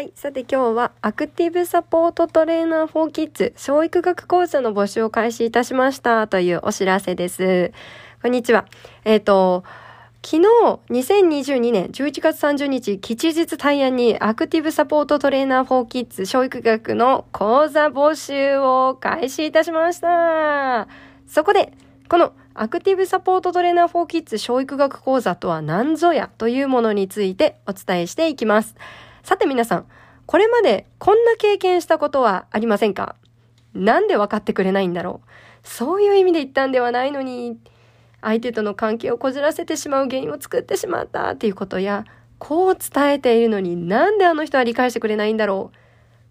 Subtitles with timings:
[0.00, 0.12] はい。
[0.14, 7.70] さて今日はアクティブサポートトレーナーフォーキッズ教育学講座の募集を開始いたしましたというお知らせです。
[8.22, 8.64] こんにちは。
[9.04, 9.62] えっ、ー、と、
[10.24, 10.46] 昨日、
[10.88, 20.88] 2022年11月30日、吉日大安にアクティブサポートトレーナーフォーキッズ教育学の講座募集を開始いたしました。
[21.26, 21.74] そこで、
[22.08, 28.76] このアクティブサポートトレーナーフォーキッズ教育学講座とは何ぞやというものについてお伝えしていきます。
[29.22, 29.86] さて皆さん、
[30.26, 33.16] これまでこんな経験したことはありませんか？
[33.74, 35.28] なんで分かってくれないんだろう？
[35.62, 37.58] そういう意味で言ったんではないのに、
[38.20, 42.04] 相手との関係をこじらせてしまう原因を作ってしまったっていうことや、
[42.38, 45.76] こう伝えているのになんであの人は理解してくれないんだろう？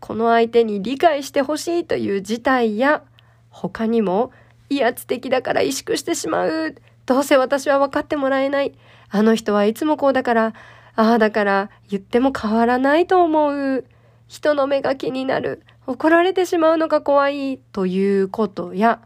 [0.00, 3.04] この相手に理解してほしいという事態や、
[3.50, 4.32] 他にも
[4.68, 6.74] 威圧的だから萎縮してしまう。
[7.04, 8.72] どうせ私は分かってもらえない。
[9.10, 10.54] あの人はいつもこうだから、
[10.94, 13.84] ああ、だから言っても変わらないと思う。
[14.28, 15.62] 人の目が気になる。
[15.86, 17.58] 怒られてしまうのが怖い。
[17.58, 19.00] ということや、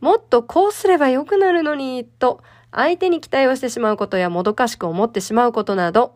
[0.00, 6.14] もっとこうすればよくなるのに、と相手に期待をしてしまうことやもどかしく思ってしまうことなど、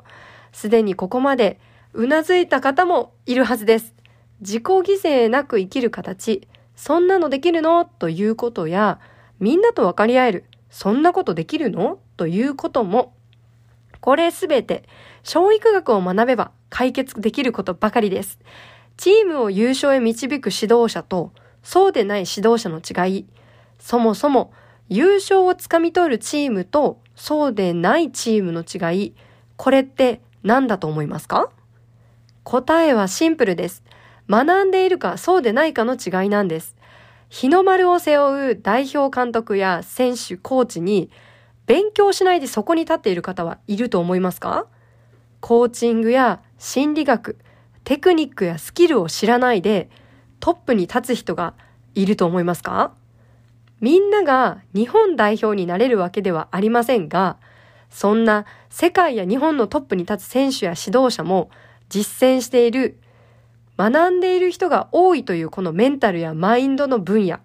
[0.53, 1.59] すでにここまで
[1.93, 3.95] うなずいた方もいるはずです。
[4.41, 7.85] 自己犠牲なく生きる形、そんなのできるの？
[7.85, 9.01] ということや、
[9.41, 11.99] みんなと分かり合える、そんなことできるの？
[12.17, 13.15] ということも、
[14.01, 14.85] これすべて
[15.25, 18.39] 教育学を学べば解決できることばかりです。
[18.97, 23.27] チームを優勝へ導く指導者と、そうでない指導者の違い、
[23.79, 24.53] そもそも
[24.89, 29.15] 優勝をつかみ取るチームと、そうでないチームの違い、
[29.57, 31.51] これって何だと思いますか？
[32.43, 33.83] 答えはシンプルです。
[34.29, 36.77] 学んでいるかそうでないかの違いなんです。
[37.31, 41.11] 日の丸を背負う代表監督や選手、コーチに、
[41.67, 44.67] 勉強しないでそこに立っている方はいると思いますか？
[45.47, 47.37] コーチングや心理学、
[47.85, 49.91] テクニックやスキルを知らないで
[50.41, 51.53] トップに立つ人が
[51.95, 52.95] いると思いますか？
[53.79, 57.37] みんなが日本代表になれるわけではありませんが、
[57.91, 61.51] そんな世界や日本のトップに立つ選手や指導者も
[61.91, 62.99] 実践している、
[63.77, 67.41] 学んでいる人が多いというこのメンタルやマインドの分野、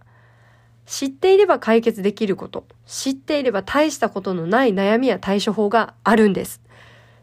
[0.86, 6.62] 知っていれば解決できること、知っていれば大したことのない悩みや対処法があるんです。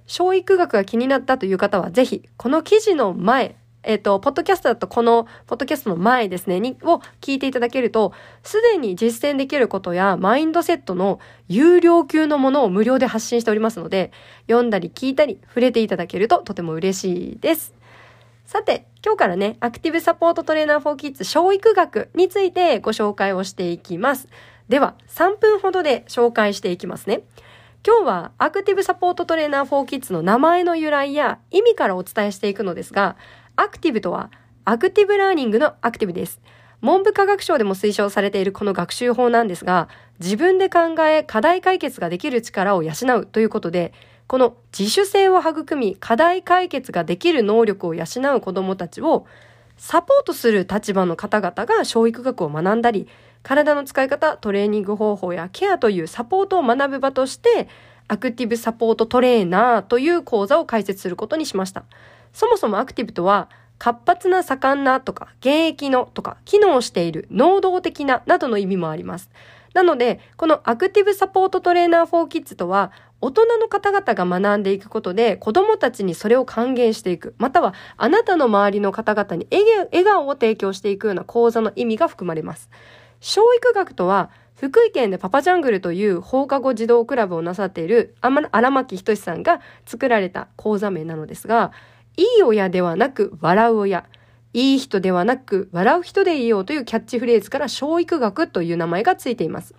[0.06, 8.12] 教育学が気になったという方は、ぜひ、この記事の前、えっ、ー、と、ポッドキャストだとこの、ポッドキャストの前ですね、に、を聞いていただけると、
[8.42, 14.12] すでに実践できることや、マインドセットの有料級のものを無料で発信しておりますので、
[14.48, 17.74] 読んだり聞いたり、触れていただけるととても嬉しいです。
[18.44, 24.28] さて、今日からね、アクティブサポートトレーナーフォーキッズ教育学についてご紹介をしていきます。
[24.68, 27.22] では、3分ほどで紹介していきますね。
[27.84, 33.16] 今日はアクティブサポートトレーナー4キッズの名前の由来や意味からお伝えしていくのですが、
[33.56, 34.30] アクティブとは
[34.64, 36.40] アクティブラーニングのアクティブです。
[36.82, 39.88] 文部科学省でも推奨されているこの学習法なんですが、
[40.20, 43.92] 自分で考え課題解決ができる力を養うということで、
[44.26, 48.04] この自主性を育み課題解決ができる能力を養
[48.36, 49.26] う子どもたちを
[49.76, 53.08] サポートする立場の方々が小育学を学んだり、
[53.42, 57.68] 体の使い方、トレーニング方法やケアというサポートを学ぶ場として、
[58.08, 61.84] アクティブサポートトレーナーという講座を開設することにしました。
[62.32, 63.48] そもそもアクティブとは、
[63.78, 69.30] 活発な盛んなとか、現役のとか、機能している、能動的ななどの意味もあります。
[69.76, 82.70] なので、このアクティブサポートトレーナー4キッズとは、大人の方々が学んでいくことで、子供たちにそれを還元していく、または、あなたの周りの方々に笑顔を提供していくような講座の意味が含まれます。
[83.20, 91.72] 教育学とは、福井県でパパジャングルという放課後児童クラブをなさっている荒牧仁さんが作られた講座名なのですが、
[92.16, 94.06] いい親ではなく笑う親、
[94.56, 99.74] いい人ではなく笑う人でいようというキャッチフレーズから教育学という名前がついています。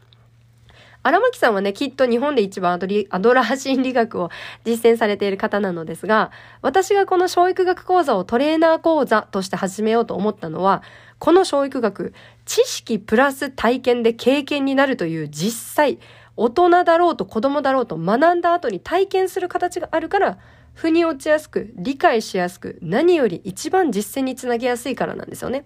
[1.02, 4.30] 荒牧さんはね、きっと日本で一番アドラー心理学を
[4.66, 6.30] 実践されている方なのですが、
[6.62, 10.84] 私がこの教育学講座をトレーナー講座として始めようと思ったのは、
[11.18, 12.14] この教育学、
[12.46, 15.98] 知識プラス体験で経験になるという実際、
[16.36, 20.38] 大人だろうと子供だろうと学んだ後に体験する形があるから、
[20.78, 25.66] 腑に落ちやすく、理解しやすく、何より一番実践につなげやすいからなんですよね。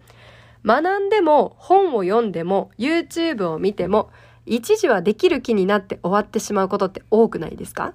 [0.65, 4.09] 学んでも本を読んでも YouTube を見ても
[4.45, 7.93] 一時はできる気になって終わってしまうことって多くないですか？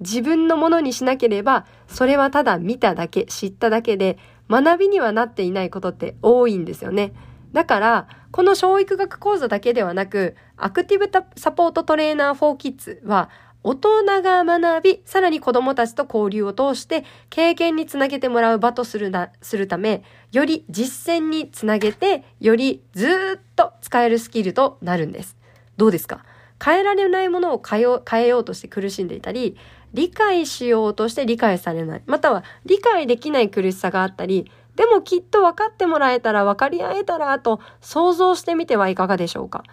[0.00, 4.16] 自分のものにしなければそれはただ見ただけ知っただけで
[4.48, 7.12] 学びにはなっていないことって多いんですよね。
[7.52, 13.28] だからこの小育学講座だけではなくアクティブサポートトレーナー for Kids は
[13.66, 20.02] 大人が学び、さらに子供たちと交流を通して経験につなげてもらう場とするな、するため、
[20.32, 25.38] より実践につなげて、よりずっと使えるスキルとなるんです。
[25.78, 26.26] どうですか？
[26.62, 29.56] 変えられないものを変えよう変えようとして苦しんでいたり、
[29.94, 32.02] 理解しようとして理解されない。
[32.04, 39.64] または理解できない苦しさがあったり、でもきっと分かってもらえたら分かり合えたらと想像してみてはいかがでしょうか？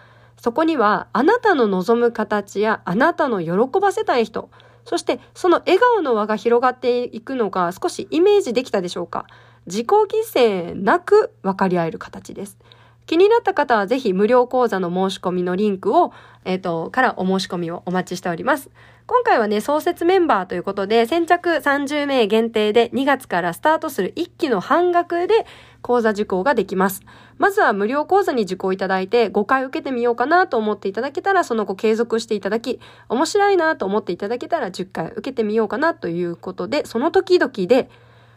[0.42, 4.50] そこにはあなたの望む形やあなたの喜ばせたい人、
[4.84, 9.24] そしてその笑顔の輪が広がっていくのが少しイメージできたでしょうか？
[9.66, 12.58] 自己犠牲なく分かり合える形です。
[13.06, 16.12] 気になった方はぜひ無料講座の申し込みのリンクを、
[16.44, 18.70] えっ、ー、と、からお申し込みをお待ちしております。
[19.06, 25.46] 今回はね、創設メンバーということで、先着30名限定で2月からスタートする1期の半額で
[25.82, 27.02] 講座受講ができます。
[27.42, 32.78] まずは無料講座に受講いただいて5回受けてみようかなと思っていただけたらその後継続していただき、
[33.08, 37.90] 面白いなと思っていただけたら10回受けてみようかなということで、その時々で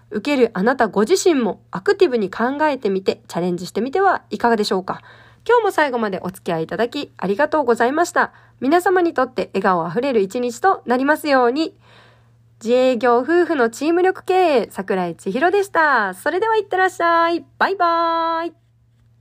[0.09, 5.03] 受けるあなたご自身もアクティブに考えてみてチャレンジしてみてはいかがでしょうか。
[5.47, 8.33] 今日も最後までお付き合いいただきありがとうございました。
[8.59, 11.77] 皆様にとって笑顔あふれる一日となりますように。
[12.59, 16.15] 自営業夫婦のチーム力経営、桜井千尋でした。
[16.15, 17.45] それではいってらっしゃい。
[17.59, 18.64] バイバーイ。